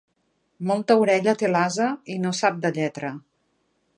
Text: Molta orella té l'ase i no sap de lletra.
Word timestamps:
Molta 0.71 0.95
orella 1.01 1.35
té 1.41 1.51
l'ase 1.51 1.91
i 2.15 2.17
no 2.25 2.33
sap 2.39 2.59
de 2.65 2.75
lletra. 2.79 3.15